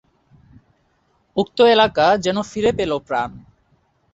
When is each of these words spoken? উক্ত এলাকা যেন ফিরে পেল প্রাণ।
উক্ত 1.37 1.57
এলাকা 1.73 2.05
যেন 2.17 2.37
ফিরে 2.41 2.71
পেল 2.77 2.91
প্রাণ। 3.07 3.29